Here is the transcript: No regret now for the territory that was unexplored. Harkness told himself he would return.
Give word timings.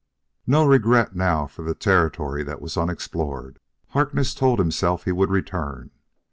No 0.47 0.65
regret 0.65 1.15
now 1.15 1.45
for 1.45 1.61
the 1.63 1.75
territory 1.75 2.41
that 2.41 2.59
was 2.59 2.75
unexplored. 2.75 3.59
Harkness 3.89 4.33
told 4.33 4.57
himself 4.57 5.05
he 5.05 5.11
would 5.11 5.29
return. 5.29 5.91